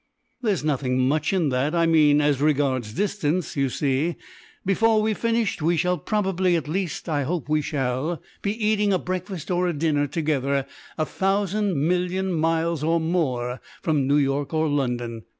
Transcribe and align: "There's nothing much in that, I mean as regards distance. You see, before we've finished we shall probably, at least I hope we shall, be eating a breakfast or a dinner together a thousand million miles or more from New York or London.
"There's 0.41 0.63
nothing 0.63 0.97
much 0.97 1.31
in 1.31 1.49
that, 1.49 1.75
I 1.75 1.85
mean 1.85 2.21
as 2.21 2.41
regards 2.41 2.93
distance. 2.93 3.55
You 3.55 3.69
see, 3.69 4.15
before 4.65 4.99
we've 4.99 5.15
finished 5.15 5.61
we 5.61 5.77
shall 5.77 5.99
probably, 5.99 6.55
at 6.55 6.67
least 6.67 7.07
I 7.07 7.21
hope 7.21 7.47
we 7.47 7.61
shall, 7.61 8.19
be 8.41 8.49
eating 8.65 8.91
a 8.93 8.97
breakfast 8.97 9.51
or 9.51 9.67
a 9.67 9.73
dinner 9.73 10.07
together 10.07 10.65
a 10.97 11.05
thousand 11.05 11.87
million 11.87 12.33
miles 12.33 12.83
or 12.83 12.99
more 12.99 13.61
from 13.83 14.07
New 14.07 14.17
York 14.17 14.55
or 14.55 14.67
London. 14.67 15.25